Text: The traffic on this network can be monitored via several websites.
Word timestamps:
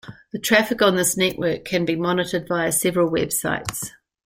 The 0.33 0.39
traffic 0.39 0.81
on 0.81 0.95
this 0.95 1.15
network 1.15 1.63
can 1.63 1.85
be 1.85 1.95
monitored 1.95 2.47
via 2.47 2.71
several 2.71 3.11
websites. 3.11 3.91